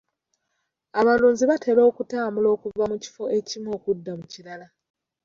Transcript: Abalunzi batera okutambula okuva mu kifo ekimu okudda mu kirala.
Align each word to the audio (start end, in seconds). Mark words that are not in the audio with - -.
Abalunzi 0.99 1.43
batera 1.51 1.81
okutambula 1.89 2.47
okuva 2.55 2.83
mu 2.91 2.97
kifo 3.03 3.23
ekimu 3.37 3.69
okudda 3.77 4.11
mu 4.19 4.25
kirala. 4.31 4.67